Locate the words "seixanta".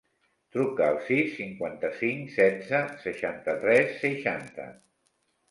4.01-4.69